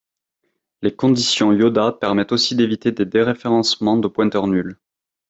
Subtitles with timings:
[0.81, 4.79] Les conditions Yoda permettent aussi d'éviter des déréfencements de pointeur nul.